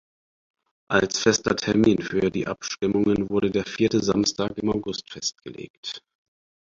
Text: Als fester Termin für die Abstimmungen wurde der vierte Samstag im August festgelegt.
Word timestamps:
Als 0.89 1.19
fester 1.19 1.55
Termin 1.55 2.01
für 2.01 2.31
die 2.31 2.47
Abstimmungen 2.47 3.29
wurde 3.29 3.51
der 3.51 3.65
vierte 3.65 4.03
Samstag 4.03 4.57
im 4.57 4.71
August 4.71 5.07
festgelegt. 5.13 6.01